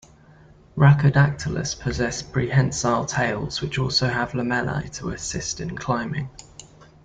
[0.75, 6.27] "Rhacodactylus" possess prehensile tails which also have lamellae to assist in climbing.